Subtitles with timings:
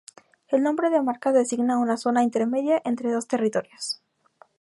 [0.47, 4.01] El nombre de marca designa una zona intermedia entre dos territorios.